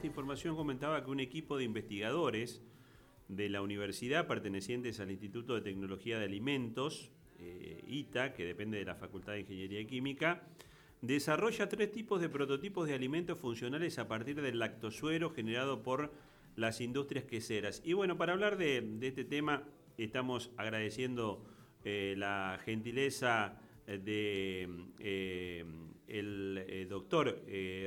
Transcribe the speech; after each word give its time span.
esta 0.00 0.06
información 0.06 0.56
comentaba 0.56 1.04
que 1.04 1.10
un 1.10 1.20
equipo 1.20 1.58
de 1.58 1.64
investigadores 1.64 2.62
de 3.28 3.50
la 3.50 3.60
universidad 3.60 4.26
pertenecientes 4.26 4.98
al 4.98 5.10
Instituto 5.10 5.54
de 5.54 5.60
Tecnología 5.60 6.18
de 6.18 6.24
Alimentos, 6.24 7.10
eh, 7.38 7.84
ITA, 7.86 8.32
que 8.32 8.46
depende 8.46 8.78
de 8.78 8.86
la 8.86 8.94
Facultad 8.94 9.34
de 9.34 9.40
Ingeniería 9.40 9.86
Química, 9.86 10.42
desarrolla 11.02 11.68
tres 11.68 11.92
tipos 11.92 12.18
de 12.22 12.30
prototipos 12.30 12.88
de 12.88 12.94
alimentos 12.94 13.38
funcionales 13.38 13.98
a 13.98 14.08
partir 14.08 14.40
del 14.40 14.58
lactosuero 14.58 15.32
generado 15.32 15.82
por 15.82 16.10
las 16.56 16.80
industrias 16.80 17.26
queseras. 17.26 17.82
Y 17.84 17.92
bueno, 17.92 18.16
para 18.16 18.32
hablar 18.32 18.56
de, 18.56 18.96
este 19.02 19.24
tema, 19.24 19.64
estamos 19.98 20.50
agradeciendo 20.56 21.44
eh, 21.84 22.14
la 22.16 22.58
gentileza 22.64 23.60
de 23.86 24.68
eh, 24.98 25.64
el 26.08 26.64
eh, 26.66 26.86
doctor 26.88 27.42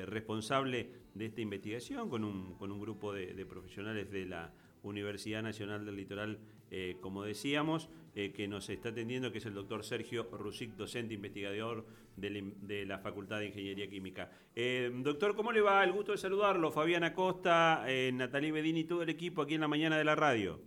responsable 0.05 0.89
de 1.13 1.25
esta 1.25 1.41
investigación 1.41 2.09
con 2.09 2.23
un, 2.23 2.55
con 2.55 2.71
un 2.71 2.79
grupo 2.79 3.13
de 3.13 3.45
profesionales 3.45 4.11
de 4.11 4.25
la 4.25 4.53
Universidad 4.83 5.41
Nacional 5.41 5.85
del 5.85 5.95
Litoral, 5.95 6.37
eh, 6.69 6.97
como 7.01 7.23
decíamos, 7.23 7.89
eh, 8.15 8.31
que 8.33 8.47
nos 8.47 8.69
está 8.69 8.89
atendiendo, 8.89 9.31
que 9.31 9.37
es 9.37 9.45
el 9.45 9.53
doctor 9.53 9.83
Sergio 9.83 10.23
Rusic, 10.31 10.75
docente 10.75 11.13
investigador 11.13 11.85
de 12.17 12.85
la, 12.85 12.99
Facultad 12.99 13.39
de 13.39 13.47
Ingeniería 13.47 13.89
Química. 13.89 14.29
Eh, 14.55 14.91
doctor, 14.93 15.35
¿cómo 15.35 15.51
le 15.51 15.61
va? 15.61 15.83
El 15.83 15.93
gusto 15.93 16.11
de 16.11 16.17
saludarlo. 16.17 16.71
Fabián 16.71 17.03
Acosta, 17.03 17.85
Natalie 18.13 18.51
Bedini 18.51 18.81
y 18.81 18.83
todo 18.83 19.01
el 19.01 19.09
equipo 19.09 19.41
aquí 19.41 19.55
en 19.55 19.61
la 19.61 19.67
mañana 19.67 19.97
de 19.97 20.03
la 20.03 20.15
radio. 20.15 20.59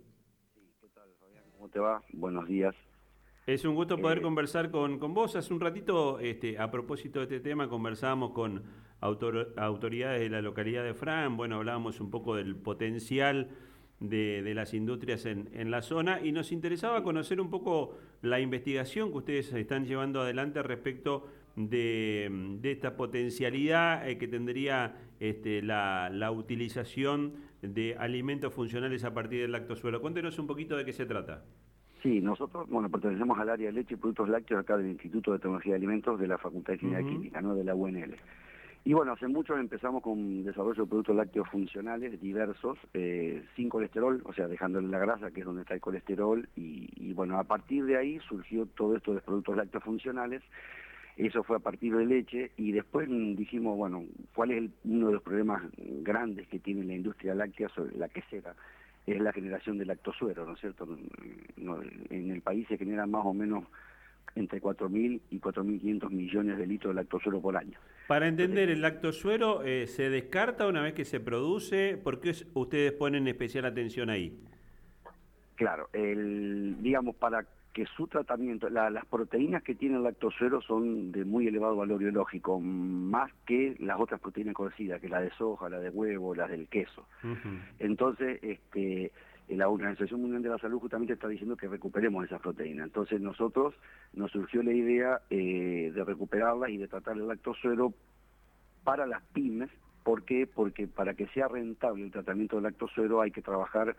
Sí, 0.54 0.72
¿qué 0.80 0.88
tal, 0.88 1.10
Fabián? 1.20 1.44
¿Cómo 1.52 1.68
te 1.68 1.78
va? 1.78 2.02
Buenos 2.12 2.48
días. 2.48 2.74
Es 3.46 3.64
un 3.64 3.76
gusto 3.76 3.96
poder 3.96 4.22
conversar 4.22 4.72
con, 4.72 4.98
con, 4.98 5.14
vos. 5.14 5.36
Hace 5.36 5.54
un 5.54 5.60
ratito, 5.60 6.18
este, 6.18 6.58
a 6.58 6.68
propósito 6.72 7.20
de 7.20 7.26
este 7.26 7.38
tema, 7.38 7.68
conversábamos 7.68 8.32
con 8.32 8.64
autoridades 9.00 10.20
de 10.20 10.28
la 10.28 10.42
localidad 10.42 10.82
de 10.82 10.94
Fran. 10.94 11.36
Bueno, 11.36 11.54
hablábamos 11.54 12.00
un 12.00 12.10
poco 12.10 12.34
del 12.34 12.56
potencial 12.56 13.50
de, 14.00 14.52
las 14.52 14.74
industrias 14.74 15.26
en, 15.26 15.48
en, 15.52 15.70
la 15.70 15.82
zona 15.82 16.20
y 16.20 16.32
nos 16.32 16.50
interesaba 16.50 17.04
conocer 17.04 17.40
un 17.40 17.48
poco 17.48 17.96
la 18.20 18.40
investigación 18.40 19.12
que 19.12 19.18
ustedes 19.18 19.52
están 19.52 19.86
llevando 19.86 20.22
adelante 20.22 20.60
respecto 20.64 21.28
de, 21.54 22.58
esta 22.64 22.96
potencialidad 22.96 24.08
eh, 24.08 24.18
que 24.18 24.26
tendría 24.26 24.96
este, 25.20 25.62
la, 25.62 26.10
la, 26.12 26.32
utilización 26.32 27.34
de 27.62 27.94
alimentos 27.96 28.52
funcionales 28.52 29.04
a 29.04 29.14
partir 29.14 29.42
del 29.42 29.52
lactosuero. 29.52 30.00
Cuéntenos 30.00 30.36
un 30.40 30.48
poquito 30.48 30.76
de 30.76 30.84
qué 30.84 30.92
se 30.92 31.06
trata. 31.06 31.44
Sí, 32.06 32.20
nosotros, 32.20 32.68
bueno, 32.68 32.88
pertenecemos 32.88 33.36
al 33.36 33.50
área 33.50 33.66
de 33.66 33.72
leche 33.72 33.94
y 33.94 33.96
productos 33.96 34.28
lácteos 34.28 34.60
acá 34.60 34.76
del 34.76 34.90
Instituto 34.90 35.32
de 35.32 35.40
Tecnología 35.40 35.72
de 35.72 35.78
Alimentos 35.78 36.20
de 36.20 36.28
la 36.28 36.38
Facultad 36.38 36.68
de 36.68 36.74
Ingeniería 36.74 37.08
Química, 37.08 37.40
¿no? 37.40 37.56
de 37.56 37.64
la 37.64 37.74
UNL. 37.74 38.14
Y 38.84 38.92
bueno, 38.92 39.14
hace 39.14 39.26
mucho 39.26 39.58
empezamos 39.58 40.04
con 40.04 40.44
desarrollo 40.44 40.84
de 40.84 40.88
productos 40.88 41.16
lácteos 41.16 41.48
funcionales 41.48 42.20
diversos, 42.20 42.78
eh, 42.94 43.42
sin 43.56 43.68
colesterol, 43.68 44.22
o 44.24 44.32
sea, 44.32 44.46
dejándole 44.46 44.86
la 44.86 45.00
grasa, 45.00 45.32
que 45.32 45.40
es 45.40 45.46
donde 45.46 45.62
está 45.62 45.74
el 45.74 45.80
colesterol, 45.80 46.48
y, 46.54 47.12
bueno, 47.12 47.40
a 47.40 47.42
partir 47.42 47.84
de 47.86 47.96
ahí 47.96 48.20
surgió 48.28 48.66
todo 48.66 48.94
esto 48.94 49.12
de 49.12 49.20
productos 49.20 49.56
lácteos 49.56 49.82
funcionales, 49.82 50.44
eso 51.16 51.42
fue 51.42 51.56
a 51.56 51.58
partir 51.58 51.96
de 51.96 52.06
leche, 52.06 52.52
y 52.56 52.70
después 52.70 53.08
dijimos, 53.08 53.76
bueno, 53.76 54.04
¿cuál 54.32 54.52
es 54.52 54.70
uno 54.84 55.08
de 55.08 55.14
los 55.14 55.22
problemas 55.24 55.60
grandes 55.76 56.46
que 56.46 56.60
tiene 56.60 56.84
la 56.84 56.94
industria 56.94 57.34
láctea 57.34 57.68
sobre 57.70 57.96
la 57.96 58.08
quesera? 58.08 58.54
Es 59.06 59.20
la 59.20 59.32
generación 59.32 59.78
de 59.78 59.86
lactosuero, 59.86 60.44
¿no 60.44 60.54
es 60.54 60.60
cierto? 60.60 60.86
en 62.10 62.30
el 62.30 62.42
país 62.42 62.66
se 62.68 62.76
generan 62.76 63.10
más 63.10 63.24
o 63.24 63.32
menos 63.32 63.64
entre 64.34 64.60
4.000 64.60 65.20
y 65.30 65.40
4.500 65.40 66.10
millones 66.10 66.58
de 66.58 66.66
litros 66.66 66.94
de 66.94 67.02
lactosuero 67.02 67.40
por 67.40 67.56
año. 67.56 67.78
Para 68.06 68.28
entender, 68.28 68.68
¿el 68.68 68.82
lactosuero 68.82 69.62
eh, 69.64 69.86
se 69.86 70.10
descarta 70.10 70.66
una 70.66 70.82
vez 70.82 70.94
que 70.94 71.04
se 71.04 71.20
produce? 71.20 71.96
¿Por 71.96 72.20
qué 72.20 72.34
ustedes 72.54 72.92
ponen 72.92 73.26
especial 73.26 73.64
atención 73.64 74.10
ahí? 74.10 74.38
Claro, 75.56 75.88
el, 75.92 76.76
digamos, 76.82 77.16
para 77.16 77.46
que 77.76 77.84
su 77.94 78.06
tratamiento, 78.06 78.70
las 78.70 79.04
proteínas 79.04 79.62
que 79.62 79.74
tiene 79.74 79.96
el 79.96 80.02
lactosuero 80.02 80.62
son 80.62 81.12
de 81.12 81.26
muy 81.26 81.46
elevado 81.46 81.76
valor 81.76 81.98
biológico, 81.98 82.58
más 82.58 83.30
que 83.44 83.76
las 83.80 84.00
otras 84.00 84.18
proteínas 84.18 84.54
conocidas, 84.54 84.98
que 84.98 85.10
la 85.10 85.20
de 85.20 85.30
soja, 85.32 85.68
la 85.68 85.78
de 85.78 85.90
huevo, 85.90 86.34
las 86.34 86.48
del 86.48 86.68
queso. 86.68 87.06
Entonces, 87.78 88.38
este, 88.42 89.12
la 89.48 89.68
Organización 89.68 90.22
Mundial 90.22 90.42
de 90.42 90.48
la 90.48 90.58
Salud 90.58 90.80
justamente 90.80 91.12
está 91.12 91.28
diciendo 91.28 91.54
que 91.54 91.68
recuperemos 91.68 92.24
esas 92.24 92.40
proteínas. 92.40 92.86
Entonces 92.86 93.20
nosotros 93.20 93.74
nos 94.14 94.30
surgió 94.30 94.62
la 94.62 94.72
idea 94.72 95.20
eh, 95.28 95.92
de 95.94 96.02
recuperarlas 96.02 96.70
y 96.70 96.78
de 96.78 96.88
tratar 96.88 97.18
el 97.18 97.28
lactosuero 97.28 97.92
para 98.84 99.06
las 99.06 99.22
pymes. 99.34 99.68
¿Por 100.02 100.24
qué? 100.24 100.46
Porque 100.46 100.86
para 100.86 101.12
que 101.12 101.26
sea 101.26 101.46
rentable 101.48 102.04
el 102.04 102.10
tratamiento 102.10 102.56
del 102.56 102.62
lactosuero 102.62 103.20
hay 103.20 103.32
que 103.32 103.42
trabajar 103.42 103.94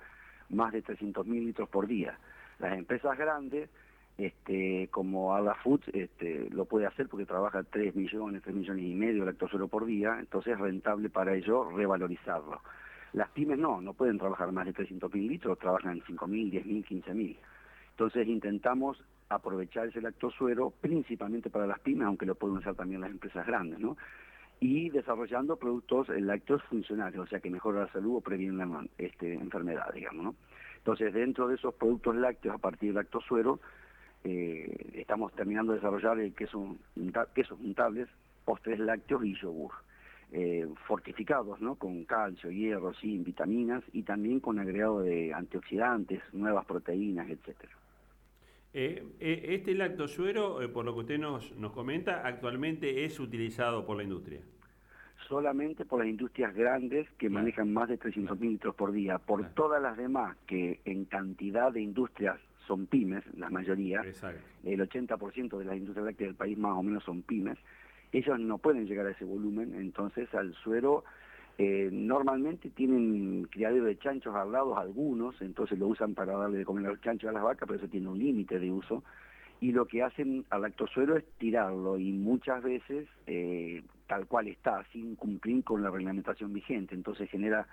más 0.49 0.73
de 0.73 0.83
300.000 0.83 1.25
litros 1.45 1.69
por 1.69 1.85
día. 1.85 2.17
Las 2.59 2.77
empresas 2.77 3.17
grandes, 3.17 3.69
este, 4.17 4.87
como 4.89 5.35
Ada 5.35 5.55
Foods, 5.55 5.87
este, 5.89 6.49
lo 6.49 6.65
puede 6.65 6.87
hacer 6.87 7.07
porque 7.07 7.25
trabaja 7.25 7.63
3 7.63 7.95
millones, 7.95 8.41
3 8.43 8.55
millones 8.55 8.83
y 8.83 8.95
medio 8.95 9.21
de 9.21 9.31
lactosuero 9.31 9.67
por 9.67 9.85
día, 9.85 10.17
entonces 10.19 10.53
es 10.53 10.59
rentable 10.59 11.09
para 11.09 11.35
ellos 11.35 11.71
revalorizarlo. 11.73 12.61
Las 13.13 13.29
pymes 13.29 13.57
no, 13.57 13.79
no 13.81 13.93
pueden 13.93 14.17
trabajar 14.17 14.51
más 14.51 14.65
de 14.65 14.73
300.000 14.73 15.27
litros, 15.27 15.59
trabajan 15.59 16.01
5.000, 16.01 16.63
10.000, 16.63 16.85
15.000. 16.85 17.37
Entonces 17.91 18.27
intentamos 18.27 19.03
aprovechar 19.29 19.87
ese 19.87 20.01
lactosuero 20.01 20.71
principalmente 20.81 21.49
para 21.49 21.67
las 21.67 21.79
pymes, 21.79 22.07
aunque 22.07 22.25
lo 22.25 22.35
pueden 22.35 22.57
usar 22.57 22.75
también 22.75 23.01
las 23.01 23.11
empresas 23.11 23.45
grandes, 23.45 23.79
¿no? 23.79 23.97
Y 24.59 24.89
desarrollando 24.89 25.57
productos 25.57 26.09
lácteos 26.09 26.63
funcionales, 26.63 27.19
o 27.19 27.27
sea 27.27 27.39
que 27.39 27.49
mejora 27.49 27.81
la 27.81 27.91
salud 27.91 28.17
o 28.17 28.21
previene 28.21 28.65
la 28.65 28.85
este, 28.97 29.33
enfermedad, 29.33 29.93
digamos, 29.93 30.23
¿no? 30.23 30.35
Entonces 30.87 31.13
dentro 31.13 31.49
de 31.49 31.55
esos 31.55 31.73
productos 31.73 32.15
lácteos 32.15 32.55
a 32.55 32.59
partir 32.59 32.93
del 32.93 32.95
lactosuero, 32.95 33.59
eh, 34.23 34.93
estamos 34.93 35.33
terminando 35.33 35.73
de 35.73 35.79
desarrollar 35.79 36.17
el 36.17 36.33
queso, 36.33 36.77
quesos 37.35 37.59
untables, 37.59 38.07
postres 38.45 38.79
lácteos 38.79 39.25
y 39.25 39.35
yogur 39.35 39.73
eh, 40.31 40.65
fortificados, 40.87 41.59
¿no? 41.59 41.75
Con 41.75 42.05
calcio, 42.05 42.51
hierro, 42.51 42.93
zinc, 42.93 43.25
vitaminas 43.25 43.83
y 43.91 44.03
también 44.03 44.39
con 44.39 44.59
agregado 44.59 45.01
de 45.01 45.33
antioxidantes, 45.33 46.21
nuevas 46.31 46.65
proteínas, 46.65 47.29
etcétera. 47.29 47.73
Eh, 48.73 49.03
eh, 49.19 49.45
este 49.49 49.75
lactosuero, 49.75 50.61
eh, 50.61 50.69
por 50.69 50.85
lo 50.85 50.93
que 50.93 50.99
usted 51.01 51.19
nos, 51.19 51.53
nos 51.57 51.73
comenta, 51.73 52.25
actualmente 52.25 53.03
es 53.03 53.19
utilizado 53.19 53.85
por 53.85 53.97
la 53.97 54.03
industria. 54.03 54.39
Solamente 55.27 55.85
por 55.85 55.99
las 55.99 56.07
industrias 56.07 56.53
grandes 56.55 57.09
que 57.17 57.29
manejan 57.29 57.73
más 57.73 57.89
de 57.89 57.99
300.000 57.99 58.39
litros 58.39 58.75
por 58.75 58.91
día. 58.91 59.17
Por 59.17 59.49
todas 59.49 59.81
las 59.81 59.97
demás, 59.97 60.37
que 60.45 60.79
en 60.85 61.05
cantidad 61.05 61.71
de 61.71 61.81
industrias 61.81 62.39
son 62.65 62.85
pymes, 62.85 63.23
la 63.35 63.49
mayoría, 63.49 64.01
el 64.01 64.79
80% 64.79 65.57
de 65.57 65.65
las 65.65 65.77
industrias 65.77 66.05
lácteas 66.05 66.29
del 66.29 66.35
país 66.35 66.57
más 66.57 66.77
o 66.77 66.83
menos 66.83 67.03
son 67.03 67.21
pymes, 67.23 67.57
ellos 68.11 68.39
no 68.39 68.57
pueden 68.57 68.85
llegar 68.85 69.05
a 69.05 69.11
ese 69.11 69.25
volumen, 69.25 69.75
entonces 69.75 70.33
al 70.33 70.53
suero 70.55 71.03
eh, 71.57 71.89
normalmente 71.91 72.69
tienen 72.69 73.47
criadero 73.49 73.85
de 73.85 73.97
chanchos 73.97 74.35
al 74.35 74.51
lado 74.51 74.77
algunos, 74.77 75.41
entonces 75.41 75.79
lo 75.79 75.87
usan 75.87 76.13
para 76.13 76.37
darle 76.37 76.59
de 76.59 76.65
comer 76.65 76.85
a 76.85 76.89
los 76.89 77.01
chanchos 77.01 77.29
a 77.29 77.33
las 77.33 77.43
vacas, 77.43 77.67
pero 77.67 77.79
eso 77.79 77.89
tiene 77.89 78.07
un 78.07 78.19
límite 78.19 78.59
de 78.59 78.71
uso, 78.71 79.03
y 79.59 79.71
lo 79.71 79.85
que 79.85 80.03
hacen 80.03 80.45
al 80.49 80.61
lactosuero 80.61 81.17
es 81.17 81.25
tirarlo, 81.37 81.97
y 81.97 82.11
muchas 82.11 82.61
veces 82.63 83.07
eh, 83.25 83.83
tal 84.07 84.25
cual 84.27 84.47
está, 84.47 84.83
sin 84.91 85.15
cumplir 85.15 85.63
con 85.63 85.83
la 85.83 85.89
reglamentación 85.89 86.53
vigente, 86.53 86.95
entonces 86.95 87.29
genera 87.29 87.67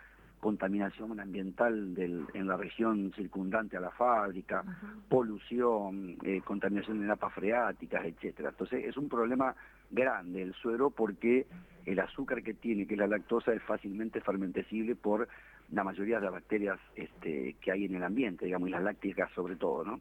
contaminación 0.45 1.19
ambiental 1.21 1.95
del, 1.95 2.27
en 2.35 2.47
la 2.47 2.59
región 2.59 3.13
circundante 3.17 3.79
a 3.79 3.81
la 3.81 3.91
fábrica, 3.91 4.63
polución, 5.09 6.19
eh, 6.23 6.43
contaminación 6.45 7.01
de 7.01 7.07
napas 7.07 7.33
freáticas, 7.33 8.05
etcétera. 8.05 8.51
Entonces 8.51 8.85
es 8.85 8.99
un 8.99 9.09
problema 9.09 9.55
grande 9.91 10.43
el 10.43 10.53
suero 10.53 10.91
porque 10.91 11.47
el 11.87 11.99
azúcar 11.99 12.43
que 12.43 12.53
tiene, 12.53 12.87
que 12.87 12.93
es 12.93 13.01
la 13.01 13.07
lactosa, 13.07 13.55
es 13.55 13.63
fácilmente 13.63 14.21
fermentecible 14.21 14.97
por 14.97 15.29
la 15.73 15.83
mayoría 15.83 16.17
de 16.17 16.25
las 16.27 16.33
bacterias 16.33 16.79
este, 16.95 17.57
que 17.63 17.73
hay 17.73 17.87
en 17.87 17.95
el 17.95 18.03
ambiente, 18.03 18.45
digamos, 18.45 18.69
y 18.69 18.73
las 18.73 18.83
lácticas 18.83 19.31
sobre 19.33 19.57
todo, 19.57 19.83
¿no? 19.85 20.01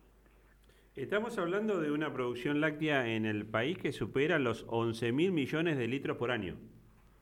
Estamos 0.95 1.40
hablando 1.40 1.81
de 1.81 1.90
una 1.90 2.13
producción 2.13 2.62
láctea 2.62 3.07
en 3.07 3.25
el 3.25 3.48
país 3.48 3.80
que 3.80 3.92
supera 3.92 4.38
los 4.38 4.63
11 4.69 5.12
mil 5.12 5.31
millones 5.31 5.75
de 5.75 5.88
litros 5.88 6.18
por 6.18 6.30
año. 6.30 6.56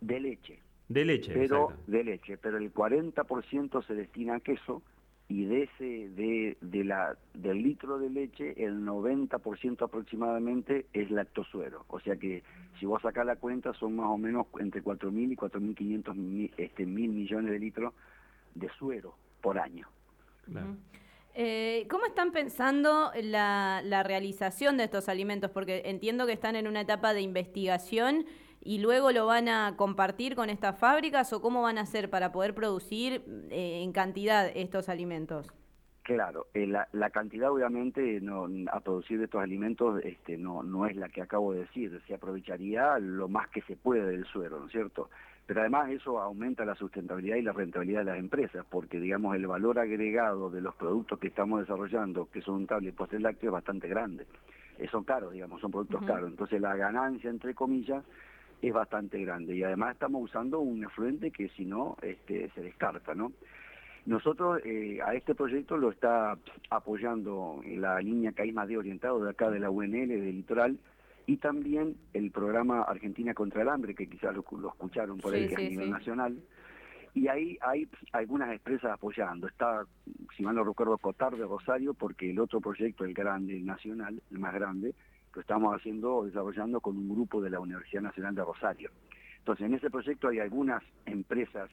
De 0.01 0.19
leche. 0.19 0.59
De 0.89 1.05
leche, 1.05 1.31
pero 1.33 1.71
de 1.87 2.03
leche, 2.03 2.37
pero 2.37 2.57
el 2.57 2.73
40% 2.73 3.87
se 3.87 3.93
destina 3.93 4.35
a 4.35 4.39
queso 4.41 4.81
y 5.29 5.45
de 5.45 5.63
ese 5.63 6.09
de, 6.09 6.57
de 6.59 6.83
la 6.83 7.15
del 7.33 7.63
litro 7.63 7.97
de 7.97 8.09
leche 8.09 8.61
el 8.61 8.81
90% 8.85 9.85
aproximadamente 9.85 10.87
es 10.91 11.09
lactosuero, 11.09 11.85
o 11.87 12.01
sea 12.01 12.17
que 12.17 12.43
si 12.77 12.85
vos 12.85 13.01
sacás 13.01 13.25
la 13.25 13.37
cuenta 13.37 13.73
son 13.75 13.95
más 13.95 14.07
o 14.07 14.17
menos 14.17 14.47
entre 14.59 14.83
4.000 14.83 15.31
y 15.31 15.35
4.500 15.37 16.51
este, 16.57 16.85
mil 16.85 17.11
millones 17.11 17.51
de 17.51 17.59
litros 17.59 17.93
de 18.53 18.67
suero 18.77 19.15
por 19.39 19.57
año. 19.57 19.87
Eh, 21.33 21.87
¿Cómo 21.89 22.05
están 22.05 22.31
pensando 22.31 23.11
la, 23.21 23.81
la 23.83 24.03
realización 24.03 24.77
de 24.77 24.85
estos 24.85 25.07
alimentos? 25.07 25.49
Porque 25.51 25.83
entiendo 25.85 26.25
que 26.25 26.33
están 26.33 26.55
en 26.55 26.67
una 26.67 26.81
etapa 26.81 27.13
de 27.13 27.21
investigación 27.21 28.25
y 28.63 28.79
luego 28.79 29.11
lo 29.11 29.25
van 29.25 29.49
a 29.49 29.75
compartir 29.75 30.35
con 30.35 30.49
estas 30.49 30.77
fábricas 30.77 31.33
o 31.33 31.41
cómo 31.41 31.61
van 31.61 31.77
a 31.77 31.81
hacer 31.81 32.09
para 32.09 32.31
poder 32.31 32.53
producir 32.53 33.23
eh, 33.49 33.81
en 33.81 33.91
cantidad 33.91 34.51
estos 34.53 34.87
alimentos? 34.89 35.51
Claro, 36.03 36.47
eh, 36.53 36.67
la, 36.67 37.09
cantidad 37.11 37.51
obviamente 37.51 38.19
no, 38.21 38.47
a 38.71 38.79
producir 38.79 39.19
de 39.19 39.25
estos 39.25 39.41
alimentos 39.41 40.03
este, 40.03 40.37
no, 40.37 40.63
no 40.63 40.87
es 40.87 40.95
la 40.95 41.09
que 41.09 41.21
acabo 41.21 41.53
de 41.53 41.61
decir, 41.61 42.01
se 42.07 42.15
aprovecharía 42.15 42.97
lo 42.99 43.27
más 43.27 43.49
que 43.49 43.61
se 43.61 43.75
puede 43.75 44.05
del 44.05 44.25
suelo, 44.25 44.59
¿no 44.59 44.65
es 44.65 44.71
cierto? 44.71 45.09
Pero 45.51 45.59
además 45.59 45.89
eso 45.89 46.17
aumenta 46.21 46.63
la 46.63 46.75
sustentabilidad 46.75 47.35
y 47.35 47.41
la 47.41 47.51
rentabilidad 47.51 47.99
de 47.99 48.05
las 48.05 48.19
empresas, 48.19 48.65
porque 48.69 49.01
digamos 49.01 49.35
el 49.35 49.47
valor 49.47 49.79
agregado 49.79 50.49
de 50.49 50.61
los 50.61 50.73
productos 50.75 51.19
que 51.19 51.27
estamos 51.27 51.59
desarrollando, 51.59 52.29
que 52.31 52.41
son 52.41 52.55
un 52.55 52.65
cable 52.65 52.93
y 52.95 53.17
lácteo, 53.19 53.49
es 53.49 53.51
bastante 53.51 53.89
grande. 53.89 54.25
Eh, 54.79 54.87
son 54.89 55.03
caros, 55.03 55.33
digamos, 55.33 55.59
son 55.59 55.71
productos 55.71 56.05
caros. 56.05 56.29
Entonces 56.29 56.61
la 56.61 56.77
ganancia, 56.77 57.29
entre 57.29 57.53
comillas, 57.53 58.01
es 58.61 58.71
bastante 58.71 59.19
grande. 59.25 59.53
Y 59.53 59.63
además 59.63 59.95
estamos 59.95 60.23
usando 60.23 60.61
un 60.61 60.85
afluente 60.85 61.31
que 61.31 61.49
si 61.49 61.65
no, 61.65 61.97
este, 62.01 62.49
se 62.51 62.61
descarta, 62.61 63.13
¿no? 63.13 63.33
Nosotros 64.05 64.61
eh, 64.63 64.99
a 65.05 65.15
este 65.15 65.35
proyecto 65.35 65.75
lo 65.75 65.91
está 65.91 66.37
apoyando 66.69 67.61
la 67.65 67.99
línea 67.99 68.31
Caíz 68.31 68.55
de 68.55 68.77
orientado 68.77 69.21
de 69.21 69.31
acá 69.31 69.49
de 69.49 69.59
la 69.59 69.69
UNL, 69.69 70.07
del 70.07 70.33
litoral, 70.33 70.77
y 71.31 71.37
también 71.37 71.95
el 72.11 72.29
programa 72.29 72.81
Argentina 72.81 73.33
contra 73.33 73.61
el 73.61 73.69
Hambre, 73.69 73.95
que 73.95 74.09
quizás 74.09 74.35
lo, 74.35 74.41
escucharon 74.41 75.17
por 75.17 75.33
ahí, 75.33 75.49
a 75.55 75.59
nivel 75.59 75.89
nacional. 75.89 76.37
Y 77.13 77.29
ahí 77.29 77.57
hay 77.61 77.87
algunas 78.11 78.51
empresas 78.51 78.91
apoyando. 78.91 79.47
Está, 79.47 79.85
si 80.35 80.43
mal 80.43 80.55
no 80.55 80.65
recuerdo, 80.65 80.97
Cotar 80.97 81.37
de 81.37 81.45
Rosario, 81.45 81.93
porque 81.93 82.31
el 82.31 82.39
otro 82.39 82.59
proyecto, 82.59 83.05
el 83.05 83.13
grande, 83.13 83.55
el 83.55 83.65
nacional, 83.65 84.21
el 84.29 84.39
más 84.39 84.53
grande, 84.53 84.93
lo 85.33 85.39
estamos 85.39 85.73
haciendo, 85.73 86.25
desarrollando 86.25 86.81
con 86.81 86.97
un 86.97 87.07
grupo 87.07 87.41
de 87.41 87.49
la 87.49 87.61
Universidad 87.61 88.01
Nacional 88.01 88.35
de 88.35 88.43
Rosario. 88.43 88.91
Entonces, 89.37 89.67
en 89.67 89.75
ese 89.75 89.89
proyecto 89.89 90.27
hay 90.27 90.39
algunas 90.39 90.83
empresas 91.05 91.69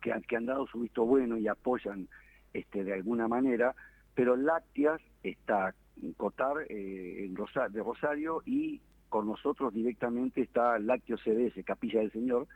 que, 0.00 0.12
que 0.28 0.36
han 0.36 0.46
dado 0.46 0.68
su 0.68 0.78
visto 0.78 1.04
bueno 1.04 1.36
y 1.38 1.48
apoyan 1.48 2.06
este, 2.52 2.84
de 2.84 2.94
alguna 2.94 3.26
manera, 3.26 3.74
pero 4.14 4.36
Lácteas 4.36 5.00
está 5.24 5.74
Cotar 6.16 6.66
eh, 6.68 7.24
en 7.24 7.34
de 7.34 7.82
Rosario 7.82 8.42
y 8.46 8.80
con 9.08 9.26
nosotros 9.26 9.74
directamente 9.74 10.40
está 10.42 10.78
Lácteo 10.78 11.16
CDS, 11.18 11.64
Capilla 11.64 12.00
del 12.00 12.12
Señor, 12.12 12.46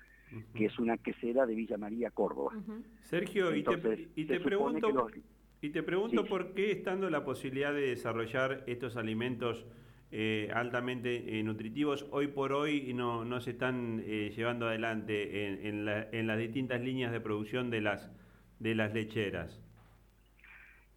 que 0.55 0.67
es 0.67 0.79
una 0.79 0.97
quesera 0.97 1.47
de 1.47 1.55
Villa 1.55 1.77
María, 1.77 2.11
Córdoba. 2.11 2.53
Sergio, 3.03 3.55
y, 3.55 3.63
te, 3.63 3.77
pregunto, 4.41 5.09
y 5.61 5.71
te 5.71 5.83
pregunto 5.83 6.25
por 6.25 6.55
qué 6.55 6.71
estando 6.71 7.11
la 7.11 7.25
posibilidad 7.25 7.73
de 7.73 7.89
desarrollar 7.89 8.65
estos 8.67 8.97
alimentos 8.97 9.67
eh, 10.17 10.49
altamente 10.55 11.41
eh, 11.41 11.43
nutritivos, 11.43 12.07
hoy 12.13 12.29
por 12.29 12.53
hoy 12.53 12.95
no, 12.95 13.25
no 13.25 13.41
se 13.41 13.51
están 13.51 14.01
eh, 14.07 14.33
llevando 14.37 14.69
adelante 14.69 15.49
en, 15.49 15.89
en, 15.89 16.27
las 16.29 16.39
distintas 16.39 16.81
líneas 16.81 17.11
de 17.11 17.19
producción 17.19 17.69
de 17.69 17.81
las, 17.81 18.13
de 18.61 18.77
las 18.77 18.95
lecheras. 18.95 19.61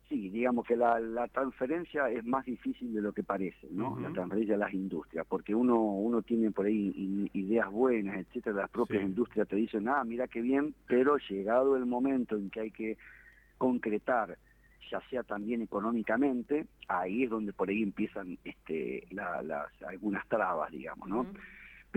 Sí, 0.09 0.29
digamos 0.29 0.65
que 0.65 0.77
la, 0.77 0.99
la 1.01 1.27
transferencia 1.27 2.09
es 2.09 2.23
más 2.23 2.45
difícil 2.45 2.93
de 2.93 3.01
lo 3.01 3.11
que 3.11 3.23
parece, 3.23 3.67
¿no? 3.71 3.99
La 3.99 4.09
transferencia 4.11 4.55
a 4.55 4.59
las 4.59 4.73
industrias, 4.73 5.25
porque 5.27 5.53
uno 5.53 5.81
uno 5.81 6.21
tiene 6.21 6.51
por 6.51 6.65
ahí 6.65 7.29
ideas 7.33 7.69
buenas, 7.69 8.17
etcétera, 8.17 8.55
las 8.55 8.69
propias 8.69 9.03
industrias 9.03 9.49
te 9.49 9.57
dicen, 9.57 9.89
ah, 9.89 10.03
mira 10.05 10.27
qué 10.29 10.41
bien, 10.41 10.73
pero 10.87 11.17
llegado 11.29 11.75
el 11.75 11.85
momento 11.85 12.37
en 12.37 12.49
que 12.49 12.61
hay 12.61 12.71
que 12.71 12.97
concretar 13.57 14.37
ya 14.89 15.01
sea 15.09 15.23
también 15.23 15.61
económicamente, 15.61 16.65
ahí 16.87 17.23
es 17.23 17.29
donde 17.29 17.53
por 17.53 17.69
ahí 17.69 17.83
empiezan 17.83 18.37
este, 18.43 19.05
las, 19.11 19.69
algunas 19.85 20.27
trabas, 20.27 20.71
digamos, 20.71 21.09
¿no? 21.09 21.25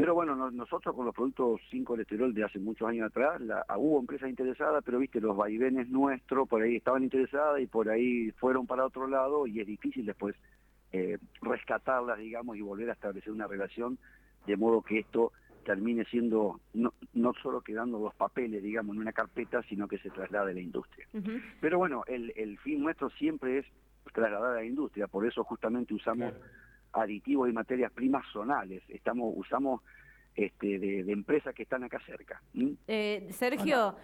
Pero 0.00 0.14
bueno, 0.14 0.50
nosotros 0.50 0.97
con 0.97 1.05
los 1.05 1.14
productos 1.14 1.61
5 1.70 1.97
esterol 1.97 2.32
de 2.32 2.43
hace 2.43 2.58
muchos 2.58 2.88
años 2.88 3.08
atrás, 3.08 3.38
la, 3.43 3.67
ah, 3.69 3.76
hubo 3.76 4.00
empresas 4.00 4.31
interesadas, 4.31 4.82
pero 4.82 4.99
viste, 4.99 5.20
los 5.20 5.37
vaivenes 5.37 5.91
nuestros 5.91 6.49
por 6.49 6.62
ahí 6.62 6.76
estaban 6.76 7.02
interesadas 7.02 7.61
y 7.61 7.67
por 7.67 7.91
ahí 7.91 8.31
fueron 8.32 8.67
para 8.67 8.87
otro 8.87 9.06
lado 9.06 9.47
y 9.47 9.61
es 9.61 9.67
difícil 9.67 10.06
después 10.06 10.35
eh, 10.93 11.19
rescatarlas, 11.43 12.19
digamos, 12.19 12.56
y 12.56 12.62
volver 12.62 12.88
a 12.88 12.94
establecer 12.94 13.31
una 13.31 13.47
relación, 13.47 13.99
de 14.47 14.56
modo 14.56 14.81
que 14.81 15.00
esto 15.00 15.32
termine 15.67 16.06
siendo 16.06 16.61
no, 16.73 16.94
no 17.12 17.35
solo 17.35 17.61
quedando 17.61 17.99
los 17.99 18.14
papeles, 18.14 18.62
digamos, 18.62 18.96
en 18.96 19.03
una 19.03 19.12
carpeta, 19.12 19.62
sino 19.64 19.87
que 19.87 19.99
se 19.99 20.08
traslade 20.08 20.53
a 20.53 20.55
la 20.55 20.61
industria. 20.61 21.06
Pero 21.61 21.76
bueno, 21.76 22.05
el, 22.06 22.32
el, 22.37 22.56
fin 22.61 22.81
nuestro 22.81 23.11
siempre 23.11 23.58
es 23.58 23.67
trasladar 24.14 24.53
a 24.53 24.61
la 24.61 24.64
industria, 24.64 25.08
por 25.08 25.26
eso 25.26 25.44
justamente 25.44 25.93
usamos 25.93 26.32
aditivos 26.93 27.49
y 27.49 27.53
materias 27.53 27.93
primas 27.93 28.25
zonales, 28.33 28.83
estamos 28.89 29.33
usamos 29.37 29.83
este, 30.35 30.79
de, 30.79 31.13
empresas 31.13 31.55
que 31.55 31.65
están 31.65 31.85
acá 31.85 32.01
cerca. 32.07 32.43
Eh, 32.87 33.29
Sergio, 33.31 33.97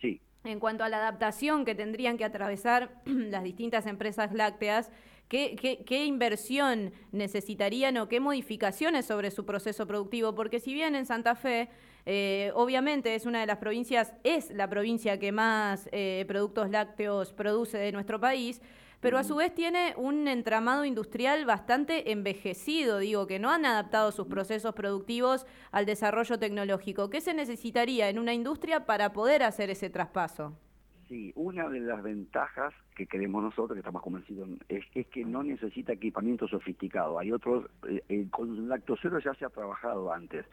sí. 0.00 0.20
en 0.44 0.60
cuanto 0.60 0.84
a 0.84 0.88
la 0.88 0.98
adaptación 0.98 1.64
que 1.64 1.74
tendrían 1.74 2.16
que 2.16 2.24
atravesar 2.24 3.02
las 3.04 3.42
distintas 3.42 3.86
empresas 3.86 4.32
lácteas, 4.32 4.90
¿Qué, 5.32 6.04
inversión 6.04 6.92
necesitarían 7.10 7.96
o 7.96 8.06
qué 8.06 8.20
modificaciones 8.20 9.06
sobre 9.06 9.30
su 9.30 9.46
proceso 9.46 9.86
productivo? 9.86 10.34
Porque 10.34 10.60
si 10.60 10.74
bien 10.74 10.94
en 10.94 11.06
Santa 11.06 11.34
Fe, 11.34 11.70
eh, 12.04 12.52
obviamente 12.54 13.14
es 13.14 13.24
una 13.24 13.40
de 13.40 13.46
las 13.46 13.56
provincias, 13.56 14.12
es 14.24 14.50
la 14.50 14.68
provincia 14.68 15.18
que 15.18 15.32
más 15.32 15.88
eh, 15.90 16.26
productos 16.28 16.68
lácteos 16.68 17.32
produce 17.32 17.78
de 17.78 17.92
nuestro 17.92 18.20
país, 18.20 18.60
pero 19.02 19.18
a 19.18 19.24
su 19.24 19.34
vez 19.34 19.52
tiene 19.52 19.94
un 19.96 20.28
entramado 20.28 20.84
industrial 20.84 21.44
bastante 21.44 22.12
envejecido, 22.12 23.00
digo, 23.00 23.26
que 23.26 23.40
no 23.40 23.50
han 23.50 23.66
adaptado 23.66 24.12
sus 24.12 24.28
procesos 24.28 24.74
productivos 24.74 25.44
al 25.72 25.86
desarrollo 25.86 26.38
tecnológico. 26.38 27.10
¿Qué 27.10 27.20
se 27.20 27.34
necesitaría 27.34 28.08
en 28.08 28.20
una 28.20 28.32
industria 28.32 28.86
para 28.86 29.12
poder 29.12 29.42
hacer 29.42 29.70
ese 29.70 29.90
traspaso? 29.90 30.56
Sí, 31.08 31.32
una 31.34 31.68
de 31.68 31.80
las 31.80 32.00
ventajas 32.00 32.72
que 32.94 33.08
queremos 33.08 33.42
nosotros, 33.42 33.72
que 33.72 33.80
estamos 33.80 34.02
convencidos, 34.02 34.48
es, 34.68 34.86
que 35.08 35.24
no 35.24 35.42
necesita 35.42 35.92
equipamiento 35.92 36.46
sofisticado. 36.46 37.18
Hay 37.18 37.32
otros, 37.32 37.66
eh, 37.88 38.04
eh, 38.08 38.26
con 38.30 38.68
lactosero 38.68 39.18
ya 39.18 39.34
se 39.34 39.44
ha 39.44 39.50
trabajado 39.50 40.12
antes. 40.12 40.46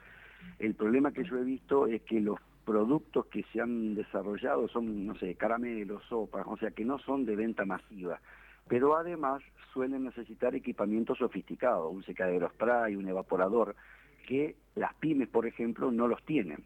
El 0.57 0.73
problema 0.73 1.11
que 1.11 1.23
yo 1.23 1.37
he 1.37 1.43
visto 1.43 1.85
es 1.85 2.01
que 2.01 2.19
los 2.19 2.39
productos 2.65 3.27
que 3.27 3.43
se 3.53 3.61
han 3.61 3.93
desarrollado 3.93 4.67
son, 4.69 5.05
no 5.05 5.15
sé, 5.19 5.35
caramelos, 5.35 6.03
sopas, 6.09 6.45
o 6.47 6.57
sea, 6.57 6.71
que 6.71 6.83
no 6.83 6.97
son 6.97 7.25
de 7.25 7.35
venta 7.35 7.63
masiva. 7.63 8.19
Pero 8.69 8.95
además 8.95 9.41
suelen 9.73 10.05
necesitar 10.05 10.55
equipamiento 10.55 11.15
sofisticado, 11.15 11.89
un 11.89 12.03
secadero 12.03 12.49
spray, 12.49 12.95
un 12.95 13.09
evaporador, 13.09 13.75
que 14.27 14.55
las 14.75 14.93
pymes, 14.93 15.27
por 15.27 15.45
ejemplo, 15.45 15.91
no 15.91 16.07
los 16.07 16.23
tienen. 16.23 16.63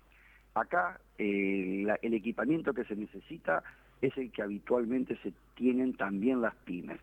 Acá 0.53 0.99
eh, 1.17 1.87
el 2.01 2.13
equipamiento 2.13 2.73
que 2.73 2.83
se 2.83 2.95
necesita 2.95 3.63
es 4.01 4.15
el 4.17 4.31
que 4.31 4.43
habitualmente 4.43 5.17
se 5.23 5.33
tienen 5.55 5.93
también 5.93 6.41
las 6.41 6.53
pymes, 6.55 6.99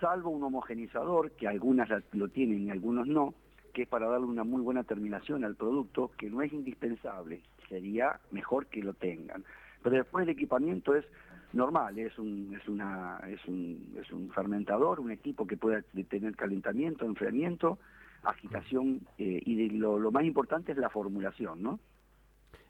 salvo 0.00 0.30
un 0.30 0.42
homogenizador, 0.42 1.30
que 1.32 1.46
algunas 1.46 1.88
lo 2.12 2.28
tienen 2.28 2.66
y 2.66 2.70
algunos 2.70 3.06
no, 3.06 3.34
que 3.74 3.82
es 3.82 3.88
para 3.88 4.08
darle 4.08 4.26
una 4.26 4.44
muy 4.44 4.62
buena 4.62 4.82
terminación 4.82 5.44
al 5.44 5.54
producto, 5.56 6.10
que 6.16 6.30
no 6.30 6.42
es 6.42 6.52
indispensable, 6.52 7.42
sería 7.68 8.18
mejor 8.30 8.66
que 8.66 8.82
lo 8.82 8.94
tengan. 8.94 9.44
Pero 9.82 9.96
después 9.96 10.24
el 10.24 10.30
equipamiento 10.30 10.94
es 10.96 11.04
normal, 11.54 11.98
es 11.98 12.18
un, 12.18 12.56
es 12.60 12.68
una, 12.68 13.20
es 13.28 13.44
un, 13.46 13.96
es 14.00 14.10
un 14.12 14.30
fermentador, 14.30 15.00
un 15.00 15.10
equipo 15.10 15.46
que 15.46 15.56
puede 15.56 15.82
tener 16.04 16.36
calentamiento, 16.36 17.04
enfriamiento, 17.04 17.78
agitación, 18.22 19.00
eh, 19.18 19.40
y 19.44 19.70
lo, 19.70 20.10
más 20.10 20.24
importante 20.24 20.72
es 20.72 20.78
la 20.78 20.90
formulación, 20.90 21.62
¿no? 21.62 21.80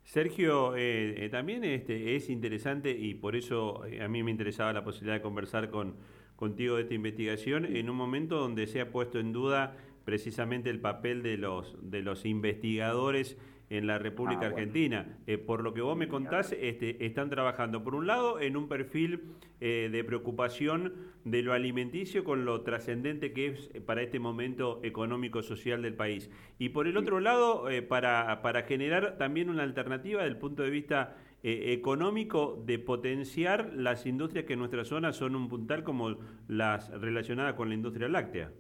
Sergio, 0.05 0.75
eh, 0.75 1.25
eh, 1.25 1.29
también 1.29 1.62
este, 1.62 2.17
es 2.17 2.29
interesante 2.29 2.91
y 2.91 3.15
por 3.15 3.37
eso 3.37 3.83
a 3.85 4.09
mí 4.09 4.23
me 4.23 4.33
interesaba 4.33 4.73
la 4.73 4.83
posibilidad 4.83 5.15
de 5.15 5.23
conversar 5.23 5.71
con, 5.71 5.95
contigo 6.35 6.77
de 6.77 6.83
esta 6.83 6.95
investigación 6.95 7.65
en 7.65 7.89
un 7.89 7.97
momento 7.97 8.37
donde 8.37 8.67
se 8.67 8.81
ha 8.81 8.91
puesto 8.91 9.21
en 9.21 9.33
duda 9.33 9.77
precisamente 10.05 10.71
el 10.71 10.81
papel 10.81 11.23
de 11.23 11.37
los, 11.37 11.79
de 11.89 12.03
los 12.03 12.27
investigadores 12.27 13.39
en 13.73 13.87
la 13.87 13.99
República 13.99 14.43
ah, 14.43 14.49
Argentina. 14.49 15.19
Eh, 15.26 15.38
por 15.38 15.62
lo 15.62 15.73
que 15.73 15.81
vos 15.81 15.97
me 15.97 16.07
contás, 16.07 16.55
este, 16.61 17.07
están 17.07 17.31
trabajando, 17.31 17.83
por 17.83 17.95
un 17.95 18.07
lado, 18.07 18.38
en 18.38 18.59
un 18.59 18.69
perfil 18.69 19.23
eh, 19.61 19.88
de 19.91 20.05
preocupación 20.05 20.93
de 21.25 21.43
lo 21.43 21.55
alimenticio 21.55 22.23
con 22.23 22.45
lo 22.45 22.61
trascendente 22.61 23.33
que 23.33 23.47
es 23.47 23.71
para 23.87 24.02
este 24.02 24.19
momento 24.19 24.81
económico-social 24.83 25.81
del 25.81 25.95
país. 25.95 26.31
Y 26.59 26.69
por 26.69 26.87
el 26.87 26.99
otro 26.99 27.19
lado, 27.21 27.71
eh, 27.71 27.81
para, 27.81 28.43
para 28.43 28.64
generar 28.64 29.17
también 29.17 29.49
una 29.49 29.62
alternativa 29.62 30.21
desde 30.21 30.35
el 30.35 30.38
punto 30.38 30.62
de 30.62 30.71
vista 30.71 31.17
económico 31.45 32.62
de 32.64 32.79
potenciar 32.79 33.73
las 33.75 34.07
industrias 34.07 34.45
que 34.45 34.52
en 34.52 34.61
nuestra 34.61 34.85
zona 34.85 35.12
son 35.12 35.35
un 35.35 35.49
puntal 35.49 35.83
como 35.83 36.19
las 36.47 36.88
relacionadas 37.00 37.55
con 37.55 37.69
la 37.69 37.75
industria 37.75 38.09
láctea. 38.09 38.52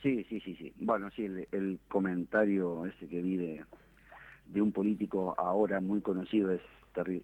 Sí, 0.00 0.24
sí, 0.28 0.38
sí, 0.38 0.54
sí. 0.54 0.72
Bueno, 0.76 1.10
sí, 1.10 1.24
el, 1.24 1.48
el 1.50 1.80
comentario 1.88 2.86
ese 2.86 3.08
que 3.08 3.20
vi 3.20 3.36
de, 3.36 3.64
de 4.52 4.62
un 4.62 4.72
político 4.72 5.34
ahora 5.38 5.80
muy 5.80 6.00
conocido 6.00 6.50
es, 6.52 6.60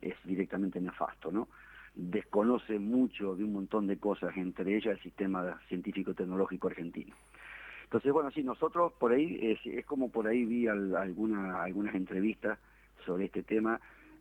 es 0.00 0.14
directamente 0.24 0.80
nefasto, 0.80 1.30
¿no? 1.32 1.48
Desconoce 1.94 2.78
mucho 2.78 3.34
de 3.36 3.44
un 3.44 3.52
montón 3.52 3.86
de 3.86 3.98
cosas, 3.98 4.36
entre 4.36 4.76
ellas 4.76 4.96
el 4.96 5.02
sistema 5.02 5.58
científico-tecnológico 5.68 6.68
argentino. 6.68 7.14
Entonces, 7.84 8.12
bueno, 8.12 8.30
sí, 8.30 8.42
nosotros 8.42 8.92
por 8.98 9.12
ahí, 9.12 9.38
es, 9.40 9.86
como 9.86 10.10
por 10.10 10.26
ahí 10.26 10.44
vi 10.44 10.66
alguna, 10.66 11.62
algunas 11.62 11.94
entrevistas 11.94 12.58
sobre 13.04 13.26
este 13.26 13.42
tema, 13.42 13.80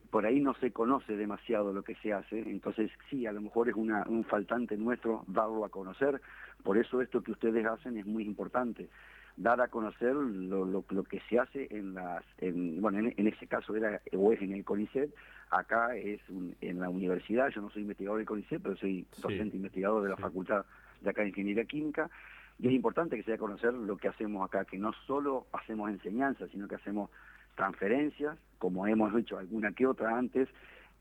por 0.09 0.25
ahí 0.25 0.39
no 0.39 0.53
se 0.55 0.71
conoce 0.71 1.15
demasiado 1.15 1.73
lo 1.73 1.83
que 1.83 1.95
se 1.95 2.13
hace, 2.13 2.39
entonces 2.39 2.91
sí, 3.09 3.25
a 3.25 3.31
lo 3.31 3.41
mejor 3.41 3.69
es 3.69 3.75
una, 3.75 4.03
un 4.07 4.23
faltante 4.23 4.77
nuestro 4.77 5.23
darlo 5.27 5.65
a 5.65 5.69
conocer, 5.69 6.21
por 6.63 6.77
eso 6.77 7.01
esto 7.01 7.21
que 7.21 7.31
ustedes 7.31 7.65
hacen 7.65 7.97
es 7.97 8.05
muy 8.05 8.23
importante, 8.23 8.89
dar 9.37 9.59
a 9.61 9.67
conocer 9.67 10.13
lo, 10.15 10.65
lo, 10.65 11.03
que 11.03 11.19
se 11.29 11.39
hace 11.39 11.67
en 11.69 11.93
las, 11.93 12.23
en, 12.37 12.81
bueno, 12.81 12.99
en, 13.15 13.27
ese 13.27 13.47
caso 13.47 13.75
era 13.75 14.01
o 14.13 14.31
es 14.31 14.41
en 14.41 14.53
el 14.53 14.63
CONICET, 14.63 15.13
acá 15.49 15.95
es 15.95 16.21
en 16.61 16.79
la 16.79 16.89
universidad, 16.89 17.49
yo 17.49 17.61
no 17.61 17.69
soy 17.69 17.81
investigador 17.81 18.19
del 18.19 18.27
CONICET, 18.27 18.61
pero 18.61 18.75
soy 18.77 19.05
docente 19.21 19.57
investigador 19.57 20.03
de 20.03 20.09
la 20.09 20.17
Facultad 20.17 20.65
de 21.01 21.09
acá 21.09 21.21
de 21.21 21.29
Ingeniería 21.29 21.65
Química, 21.65 22.09
y 22.57 22.67
es 22.67 22.73
importante 22.73 23.17
que 23.17 23.23
se 23.23 23.31
dé 23.31 23.35
a 23.35 23.39
conocer 23.39 23.73
lo 23.73 23.97
que 23.97 24.07
hacemos 24.07 24.45
acá, 24.45 24.63
que 24.63 24.77
no 24.77 24.93
solo 25.05 25.47
hacemos 25.51 25.89
enseñanza, 25.89 26.47
sino 26.47 26.67
que 26.67 26.75
hacemos 26.75 27.09
transferencias, 27.55 28.37
como 28.57 28.87
hemos 28.87 29.15
hecho 29.17 29.37
alguna 29.37 29.71
que 29.71 29.87
otra 29.87 30.17
antes, 30.17 30.49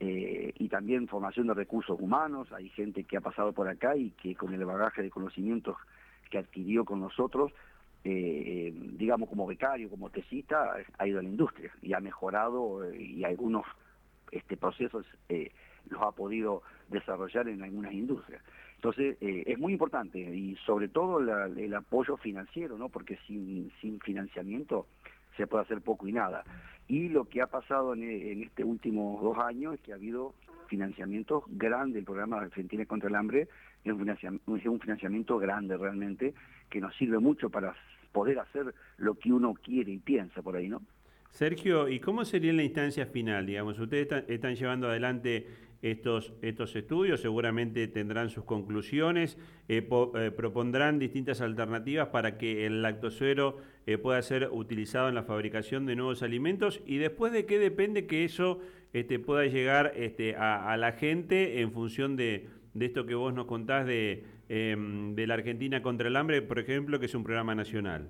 eh, 0.00 0.52
y 0.58 0.68
también 0.68 1.06
formación 1.06 1.46
de 1.46 1.54
recursos 1.54 1.98
humanos. 2.00 2.52
Hay 2.52 2.68
gente 2.70 3.04
que 3.04 3.16
ha 3.16 3.20
pasado 3.20 3.52
por 3.52 3.68
acá 3.68 3.96
y 3.96 4.10
que 4.10 4.34
con 4.34 4.52
el 4.52 4.64
bagaje 4.64 5.02
de 5.02 5.10
conocimientos 5.10 5.76
que 6.30 6.38
adquirió 6.38 6.84
con 6.84 7.00
nosotros, 7.00 7.52
eh, 8.02 8.72
digamos 8.98 9.28
como 9.28 9.46
becario, 9.46 9.88
como 9.88 10.10
tesista, 10.10 10.76
ha 10.98 11.06
ido 11.06 11.20
a 11.20 11.22
la 11.22 11.28
industria 11.28 11.72
y 11.80 11.94
ha 11.94 12.00
mejorado 12.00 12.84
eh, 12.84 13.00
y 13.00 13.24
algunos 13.24 13.64
este, 14.30 14.56
procesos 14.56 15.06
los 15.88 16.02
ha 16.02 16.12
podido 16.12 16.62
desarrollar 16.88 17.48
en 17.48 17.62
algunas 17.62 17.92
industrias. 17.92 18.42
Entonces, 18.76 19.16
es 19.20 19.58
muy 19.58 19.72
importante 19.72 20.18
y 20.18 20.56
sobre 20.66 20.88
todo 20.88 21.18
el 21.18 21.74
apoyo 21.74 22.18
financiero, 22.18 22.76
¿no? 22.76 22.90
porque 22.90 23.16
sin, 23.26 23.72
sin 23.80 23.98
financiamiento 24.00 24.86
se 25.36 25.46
puede 25.46 25.64
hacer 25.64 25.80
poco 25.80 26.06
y 26.06 26.12
nada. 26.12 26.44
Y 26.86 27.08
lo 27.08 27.24
que 27.24 27.40
ha 27.40 27.46
pasado 27.46 27.94
en, 27.94 28.42
estos 28.42 28.64
últimos 28.64 29.22
dos 29.22 29.38
años 29.38 29.74
es 29.74 29.80
que 29.80 29.92
ha 29.92 29.96
habido 29.96 30.34
financiamientos 30.68 31.44
grandes, 31.48 32.00
el 32.00 32.04
programa 32.04 32.40
Argentina 32.40 32.84
contra 32.86 33.08
el 33.08 33.14
Hambre 33.14 33.48
es 33.84 34.66
un, 34.66 34.80
financiamiento, 34.80 35.38
grande 35.38 35.76
realmente, 35.76 36.34
que 36.70 36.80
nos 36.80 36.94
sirve 36.96 37.18
mucho 37.18 37.50
para 37.50 37.74
poder 38.12 38.38
hacer 38.38 38.74
lo 38.96 39.14
que 39.14 39.32
uno 39.32 39.54
quiere 39.54 39.92
y 39.92 39.98
piensa 39.98 40.40
por 40.40 40.56
ahí, 40.56 40.68
¿no? 40.68 40.80
Sergio, 41.34 41.88
¿y 41.88 41.98
cómo 41.98 42.24
sería 42.24 42.52
la 42.52 42.62
instancia 42.62 43.06
final? 43.06 43.46
Digamos, 43.46 43.76
ustedes 43.80 44.22
están 44.28 44.54
llevando 44.54 44.88
adelante 44.88 45.48
estos, 45.82 46.32
estos 46.42 46.76
estudios, 46.76 47.22
seguramente 47.22 47.88
tendrán 47.88 48.30
sus 48.30 48.44
conclusiones, 48.44 49.36
eh, 49.68 49.84
eh, 50.14 50.30
propondrán 50.30 51.00
distintas 51.00 51.40
alternativas 51.40 52.10
para 52.10 52.38
que 52.38 52.66
el 52.66 52.82
lactosuero 52.82 53.56
eh, 53.84 53.98
pueda 53.98 54.22
ser 54.22 54.48
utilizado 54.52 55.08
en 55.08 55.16
la 55.16 55.24
fabricación 55.24 55.86
de 55.86 55.96
nuevos 55.96 56.22
alimentos 56.22 56.80
y 56.86 56.98
después 56.98 57.32
de 57.32 57.46
qué 57.46 57.58
depende 57.58 58.06
que 58.06 58.24
eso 58.24 58.60
este, 58.92 59.18
pueda 59.18 59.44
llegar 59.44 59.92
este, 59.96 60.36
a, 60.36 60.76
la 60.76 60.92
gente 60.92 61.62
en 61.62 61.72
función 61.72 62.14
de, 62.14 62.46
esto 62.78 63.06
que 63.06 63.16
vos 63.16 63.34
nos 63.34 63.46
contás 63.46 63.88
de, 63.88 64.22
em, 64.48 65.16
de 65.16 65.26
la 65.26 65.34
Argentina 65.34 65.82
contra 65.82 66.06
el 66.06 66.14
hambre, 66.14 66.42
por 66.42 66.60
ejemplo, 66.60 67.00
que 67.00 67.06
es 67.06 67.14
un 67.16 67.24
programa 67.24 67.56
nacional. 67.56 68.08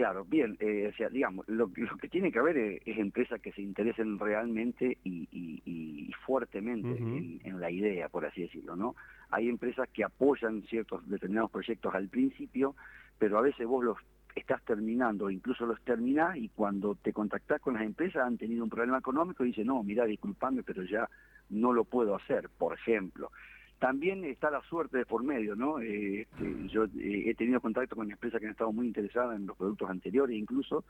Claro, 0.00 0.24
bien, 0.24 0.56
eh, 0.60 0.88
o 0.90 0.96
sea, 0.96 1.10
digamos, 1.10 1.46
lo, 1.46 1.70
que 1.70 2.08
tiene 2.08 2.32
que 2.32 2.38
haber 2.38 2.56
es, 2.56 2.80
empresas 2.96 3.38
que 3.38 3.52
se 3.52 3.60
interesen 3.60 4.18
realmente 4.18 4.96
y, 5.04 6.10
fuertemente 6.24 6.96
en, 7.44 7.60
la 7.60 7.70
idea, 7.70 8.08
por 8.08 8.24
así 8.24 8.40
decirlo, 8.40 8.76
¿no? 8.76 8.96
Hay 9.28 9.50
empresas 9.50 9.90
que 9.92 10.02
apoyan 10.02 10.62
ciertos 10.62 11.06
determinados 11.06 11.50
proyectos 11.50 11.94
al 11.94 12.08
principio, 12.08 12.74
pero 13.18 13.36
a 13.36 13.42
veces 13.42 13.66
vos 13.66 13.84
los 13.84 13.98
estás 14.34 14.64
terminando, 14.64 15.28
incluso 15.28 15.66
los 15.66 15.78
terminás 15.82 16.34
y 16.38 16.48
cuando 16.48 16.94
te 16.94 17.12
contactás 17.12 17.60
con 17.60 17.74
las 17.74 17.82
empresas 17.82 18.24
han 18.24 18.38
tenido 18.38 18.64
un 18.64 18.70
problema 18.70 18.96
económico 18.96 19.44
y 19.44 19.48
dicen, 19.48 19.66
no, 19.66 19.82
mira, 19.82 20.06
disculpame, 20.06 20.62
pero 20.62 20.82
ya 20.82 21.06
no 21.50 21.74
lo 21.74 21.84
puedo 21.84 22.14
hacer, 22.14 22.48
por 22.56 22.72
ejemplo. 22.72 23.32
También 23.80 24.24
está 24.26 24.50
la 24.50 24.60
suerte 24.68 24.98
de 24.98 25.06
por 25.06 25.24
medio, 25.24 25.56
¿no? 25.56 25.80
Eh, 25.80 26.20
este, 26.20 26.68
yo 26.68 26.84
eh, 26.84 27.30
he 27.30 27.34
tenido 27.34 27.62
contacto 27.62 27.96
con 27.96 28.10
empresas 28.10 28.38
que 28.38 28.46
han 28.46 28.52
estado 28.52 28.72
muy 28.72 28.86
interesadas 28.86 29.36
en 29.36 29.46
los 29.46 29.56
productos 29.56 29.88
anteriores 29.88 30.36
incluso, 30.36 30.84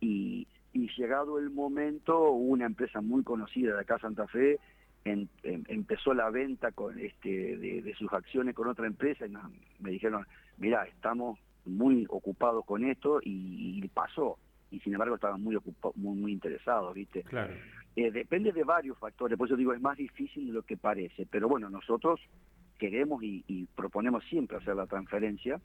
y, 0.00 0.46
llegado 0.98 1.38
el 1.38 1.50
momento, 1.50 2.30
una 2.30 2.66
empresa 2.66 3.00
muy 3.00 3.22
conocida 3.22 3.74
de 3.74 3.80
acá 3.80 3.98
Santa 3.98 4.26
Fe 4.28 4.58
empezó 5.04 6.14
la 6.14 6.30
venta 6.30 6.72
con 6.72 6.98
este 6.98 7.56
de, 7.56 7.94
sus 7.98 8.12
acciones 8.12 8.54
con 8.54 8.68
otra 8.68 8.86
empresa 8.86 9.26
y 9.26 9.32
me 9.82 9.90
dijeron, 9.90 10.26
mira, 10.58 10.84
estamos 10.84 11.38
muy 11.64 12.06
ocupados 12.08 12.64
con 12.64 12.84
esto 12.84 13.20
y, 13.22 13.86
pasó, 13.88 14.38
y 14.70 14.80
sin 14.80 14.92
embargo 14.94 15.14
estaban 15.14 15.42
muy, 15.42 15.58
muy, 15.94 16.16
muy 16.16 16.32
interesados, 16.32 16.94
¿viste? 16.94 17.22
Claro. 17.22 17.54
Eh, 17.96 18.10
depende 18.10 18.52
de 18.52 18.62
varios 18.62 18.98
factores, 18.98 19.38
por 19.38 19.48
eso 19.48 19.56
digo, 19.56 19.72
es 19.72 19.80
más 19.80 19.96
difícil 19.96 20.48
de 20.48 20.52
lo 20.52 20.62
que 20.62 20.76
parece, 20.76 21.26
pero 21.30 21.48
bueno, 21.48 21.70
nosotros 21.70 22.20
queremos 22.78 23.22
y, 23.22 23.66
proponemos 23.74 24.22
siempre 24.24 24.58
hacer 24.58 24.76
la 24.76 24.86
transferencia 24.86 25.60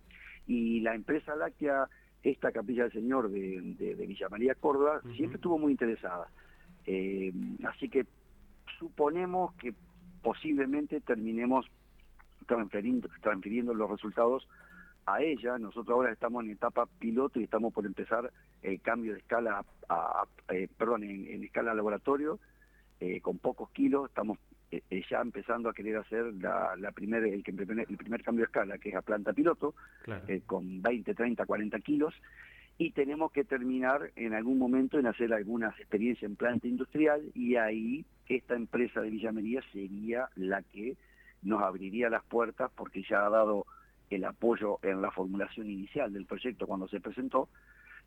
y 0.48 0.80
la 0.80 0.96
empresa 0.96 1.36
láctea, 1.36 1.90
esta 2.24 2.54
Capilla 2.54 2.84
del 2.84 2.94
Señor 2.94 3.30
de, 3.30 3.96
Villa 4.08 4.30
María 4.30 4.56
Córdoba, 4.56 5.02
siempre 5.16 5.36
estuvo 5.36 5.58
muy 5.58 5.74
interesada. 5.74 6.28
Eh, 6.86 7.34
así 7.66 7.90
que 7.90 8.06
suponemos 8.80 9.54
que 9.56 9.74
posiblemente 10.22 11.02
terminemos 11.02 11.66
transfiriendo 13.22 13.74
los 13.74 13.90
resultados 13.90 14.48
a 15.06 15.22
ella. 15.22 15.58
Nosotros 15.58 15.90
ahora 15.90 16.12
estamos 16.12 16.44
en 16.44 16.52
etapa 16.52 16.86
piloto 17.00 17.40
y 17.40 17.44
estamos 17.44 17.74
por 17.74 17.86
empezar 17.86 18.32
el 18.62 18.82
cambio 18.82 19.14
de 19.14 19.20
escala, 19.20 19.64
a, 19.90 20.24
eh, 20.50 20.68
perdón, 20.78 21.04
en, 21.04 21.44
escala 21.44 21.74
laboratorio, 21.74 22.40
eh, 23.00 23.22
con 23.22 23.40
pocos 23.40 23.70
kilos. 23.72 24.10
Estamos 24.10 24.38
eh, 24.72 25.04
ya 25.10 25.22
empezando 25.22 25.70
a 25.70 25.74
querer 25.74 25.98
hacer 25.98 26.34
la, 26.36 26.76
la 26.78 26.92
primer, 26.92 27.24
el, 27.24 27.44
el, 27.46 27.98
primer 27.98 28.24
cambio 28.24 28.44
de 28.44 28.48
escala, 28.48 28.78
que 28.78 28.90
es 28.90 28.96
a 28.96 29.02
planta 29.02 29.34
piloto, 29.34 29.76
con 30.46 30.82
20, 30.82 31.14
30, 31.14 31.46
40 31.46 31.80
kilos. 31.80 32.14
Y 32.78 32.92
tenemos 32.92 33.32
que 33.32 33.44
terminar 33.44 34.12
en 34.16 34.34
algún 34.34 34.58
momento 34.58 34.98
en 34.98 35.06
hacer 35.06 35.34
algunas 35.34 35.78
experiencias 35.80 36.30
en 36.30 36.36
planta 36.36 36.68
industrial 36.68 37.22
y 37.36 37.56
ahí 37.56 38.06
esta 38.36 38.56
empresa 38.56 39.02
de 39.02 39.10
Villamería 39.10 39.62
sería 39.72 40.30
la 40.36 40.62
que 40.64 40.96
nos 41.42 41.62
abriría 41.62 42.10
las 42.10 42.24
puertas 42.24 42.72
porque 42.76 43.04
ya 43.04 43.26
ha 43.26 43.30
dado 43.30 43.66
el 44.10 44.26
apoyo 44.26 44.80
en 44.84 45.02
la 45.02 45.12
formulación 45.12 45.70
inicial 45.70 46.14
del 46.14 46.26
proyecto 46.26 46.68
cuando 46.68 46.88
se 46.88 47.00
presentó, 47.00 47.50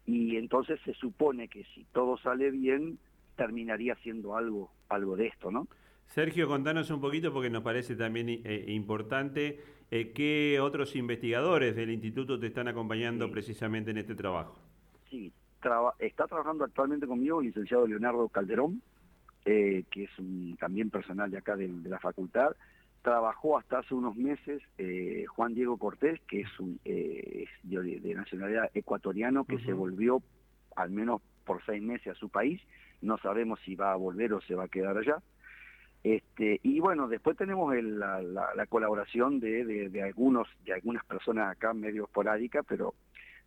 y 0.07 0.37
entonces 0.37 0.81
se 0.85 0.95
supone 0.95 1.49
que 1.49 1.65
si 1.75 1.85
todo 1.93 2.17
sale 2.19 2.51
bien, 2.51 2.99
terminaría 3.37 3.95
siendo 3.97 4.37
algo, 4.37 4.71
algo 4.89 5.17
de 5.17 5.27
esto, 5.29 5.51
¿no? 5.51 5.67
Sergio, 6.07 6.47
contanos 6.47 6.91
un 6.91 7.01
poquito, 7.01 7.33
porque 7.33 7.51
nos 7.51 7.63
parece 7.63 7.97
también 7.97 8.29
eh, 8.29 8.65
importante, 8.69 9.61
eh, 9.91 10.13
¿qué 10.15 10.61
otros 10.61 10.95
investigadores 10.97 11.75
del 11.75 11.91
instituto 11.91 12.39
te 12.39 12.49
están 12.49 12.69
acompañando 12.69 13.31
precisamente 13.31 13.91
en 13.91 13.99
este 13.99 14.15
trabajo? 14.15 14.57
Sí, 15.11 15.33
está 15.99 16.27
trabajando 16.27 16.65
actualmente 16.65 17.07
conmigo 17.07 17.41
el 17.41 17.47
licenciado 17.47 17.87
Leonardo 17.87 18.29
Calderón, 18.29 18.83
eh, 19.45 19.85
que 19.91 20.05
es 20.05 20.19
un, 20.19 20.57
también 20.59 20.91
personal 20.91 21.31
de 21.31 21.39
acá 21.39 21.57
de 21.57 21.69
la 21.69 21.99
facultad, 21.99 22.55
trabajó 23.05 23.59
hasta 23.59 23.81
hace 23.81 23.95
unos 23.95 24.17
meses 24.17 24.63
eh, 24.79 25.27
Juan 25.29 25.55
Diego 25.55 25.77
Cortés, 25.77 26.19
que 26.23 26.41
es, 26.41 26.59
un, 26.59 26.81
eh, 26.87 27.45
de, 27.63 28.15
nacionalidad 28.15 28.71
ecuatoriano, 28.73 29.45
que 29.45 29.59
se 29.59 29.75
volvió 29.75 30.23
al 30.75 30.91
menos 30.91 31.21
por 31.45 31.63
seis 31.67 31.83
meses 31.83 32.09
a 32.09 32.15
su 32.15 32.31
país. 32.31 32.63
No 33.03 33.19
sabemos 33.19 33.61
si 33.61 33.75
va 33.77 33.93
a 33.93 33.97
volver 33.97 34.33
o 34.33 34.41
se 34.41 34.55
va 34.55 34.65
a 34.65 34.69
quedar 34.69 34.97
allá. 34.97 35.19
Este, 36.03 36.61
y 36.63 36.81
bueno, 36.81 37.07
después 37.07 37.37
tenemos 37.37 37.77
la, 37.77 38.67
colaboración 38.71 39.39
de, 39.39 40.03
algunos, 40.03 40.49
de 40.65 40.73
algunas 40.73 41.05
personas 41.05 41.53
acá 41.53 41.75
medio 41.75 42.05
esporádica, 42.05 42.63
pero 42.63 42.95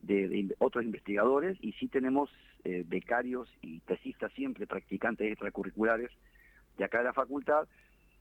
de, 0.02 0.56
otros 0.60 0.86
investigadores, 0.86 1.58
y 1.62 1.72
sí 1.74 1.88
tenemos 1.88 2.30
eh, 2.64 2.84
becarios 2.88 3.52
y 3.64 3.80
tesistas 3.80 4.32
siempre, 4.34 4.68
practicantes 4.68 5.32
extracurriculares 5.32 6.12
de 6.78 6.86
acá 6.86 7.00
de 7.00 7.06
la 7.06 7.14
facultad, 7.14 7.68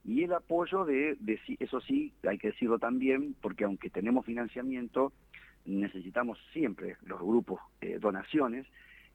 y 0.07 0.23
el 0.23 0.33
apoyo 0.33 0.85
de, 0.85 1.19
eso 1.59 1.81
sí, 1.81 2.13
hay 2.27 2.39
que 2.39 2.49
decirlo 2.49 2.79
también, 2.79 3.35
porque 3.41 3.65
aunque 3.65 3.91
tenemos 3.91 4.25
financiamiento, 4.25 5.13
necesitamos 5.65 6.39
siempre 6.53 6.97
los 7.05 7.19
grupos 7.21 7.61
eh, 7.81 7.99
donaciones, 8.01 8.67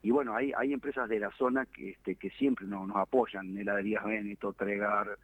y 0.04 0.12
bueno, 0.12 0.36
hay, 0.36 0.52
hay 0.58 0.74
empresas 0.74 1.08
de 1.08 1.20
la 1.20 1.32
zona 1.32 1.66
que, 1.66 1.92
este, 1.92 2.16
que 2.16 2.30
siempre 2.32 2.68
nos, 2.68 2.88
nos 2.88 2.98
apoyan, 2.98 3.58
Heladerías 3.58 4.04
Benito, 4.04 4.52
Tregar, 4.52 5.18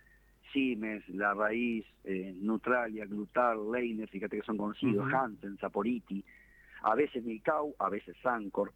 Siemens, 0.54 1.08
La 1.10 1.34
Raíz, 1.34 1.86
eh, 2.06 2.34
Neutralia, 2.40 3.06
Glutar, 3.06 3.58
Leiner, 3.58 4.08
fíjate 4.08 4.38
que 4.38 4.46
son 4.46 4.56
conocidos, 4.56 5.12
Hansen, 5.12 5.58
Saporiti, 5.58 6.24
a 6.84 6.96
veces 6.96 7.26
Milcau, 7.26 7.76
a 7.78 7.90
veces 7.90 8.16
Sancor, 8.24 8.72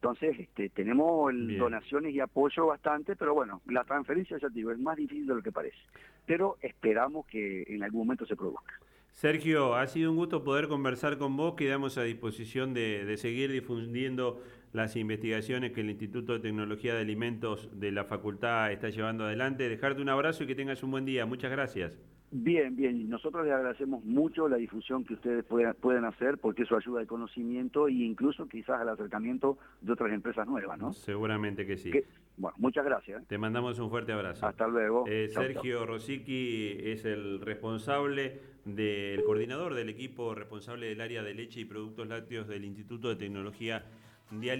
entonces, 0.00 0.38
este, 0.38 0.68
tenemos 0.68 1.32
donaciones 1.58 2.14
y 2.14 2.20
apoyo 2.20 2.66
bastante, 2.66 3.16
pero 3.16 3.34
bueno, 3.34 3.62
la 3.66 3.82
transferencia, 3.84 4.38
ya 4.38 4.48
te 4.48 4.54
digo, 4.54 4.70
es 4.70 4.78
más 4.78 4.96
difícil 4.96 5.26
de 5.26 5.34
lo 5.34 5.42
que 5.42 5.50
parece. 5.50 5.78
Pero 6.26 6.58
esperamos 6.60 7.26
que 7.26 7.64
en 7.66 7.82
algún 7.82 8.02
momento 8.02 8.26
se 8.26 8.36
produzca. 8.36 8.74
Sergio, 9.12 9.74
ha 9.74 9.86
sido 9.86 10.10
un 10.10 10.18
gusto 10.18 10.44
poder 10.44 10.68
conversar 10.68 11.16
con 11.16 11.38
vos. 11.38 11.54
Quedamos 11.54 11.96
a 11.96 12.02
disposición 12.02 12.74
de, 12.74 13.16
seguir 13.16 13.50
difundiendo 13.50 14.42
las 14.72 14.96
investigaciones 14.96 15.72
que 15.72 15.80
el 15.80 15.90
Instituto 15.90 16.34
de 16.34 16.40
Tecnología 16.40 16.94
de 16.94 17.00
Alimentos 17.00 17.70
de 17.78 17.92
la 17.92 18.04
Facultad 18.04 18.72
está 18.72 18.90
llevando 18.90 19.24
adelante. 19.24 19.68
Dejarte 19.68 20.02
un 20.02 20.08
abrazo 20.08 20.44
y 20.44 20.46
que 20.46 20.54
tengas 20.54 20.82
un 20.82 20.90
buen 20.90 21.04
día. 21.04 21.26
Muchas 21.26 21.50
gracias. 21.50 21.98
Bien, 22.30 22.74
bien. 22.74 23.08
Nosotros 23.08 23.44
les 23.44 23.54
agradecemos 23.54 24.04
mucho 24.04 24.48
la 24.48 24.56
difusión 24.56 25.04
que 25.04 25.14
ustedes 25.14 25.44
pueden, 25.44 26.04
hacer 26.04 26.38
porque 26.38 26.64
eso 26.64 26.76
ayuda 26.76 27.00
al 27.00 27.06
conocimiento 27.06 27.88
e 27.88 27.92
incluso 27.92 28.48
quizás 28.48 28.80
al 28.80 28.88
acercamiento 28.88 29.58
de 29.80 29.92
otras 29.92 30.12
empresas 30.12 30.46
nuevas, 30.46 30.78
¿no? 30.78 30.92
Seguramente 30.92 31.64
que 31.66 31.76
sí. 31.76 31.90
bueno, 32.36 32.56
muchas 32.58 32.84
gracias. 32.84 33.26
Te 33.28 33.38
mandamos 33.38 33.78
un 33.78 33.88
fuerte 33.90 34.12
abrazo. 34.12 34.44
Hasta 34.44 34.66
luego. 34.66 35.04
Eh, 35.06 35.28
Sergio 35.28 35.86
Rosicky 35.86 36.76
es 36.82 37.04
el 37.04 37.40
responsable 37.40 38.40
del 38.64 39.22
coordinador 39.22 39.74
del 39.74 39.88
equipo 39.88 40.34
responsable 40.34 40.88
del 40.88 41.00
área 41.00 41.22
de 41.22 41.32
leche 41.32 41.60
y 41.60 41.64
productos 41.64 42.08
lácteos 42.08 42.48
del 42.48 42.64
Instituto 42.64 43.08
de 43.08 43.16
Tecnología 43.16 43.84
de 44.30 44.50